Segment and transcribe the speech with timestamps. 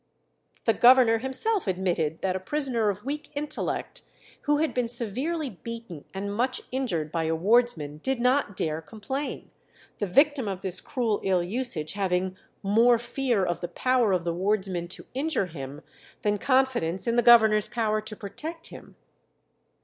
[0.65, 4.01] The governor himself admitted that a prisoner of weak intellect
[4.45, 9.51] who had been severely beaten and much injured by a wardsman did not dare complain,
[9.99, 14.33] the victim of this cruel ill usage having "more fear of the power of the
[14.33, 15.83] wardsman to injure him,
[16.23, 18.95] than confidence in the governor's power to protect him."